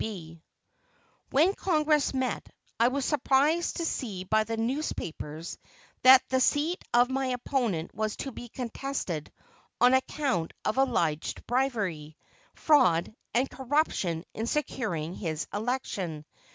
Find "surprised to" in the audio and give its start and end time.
3.05-3.85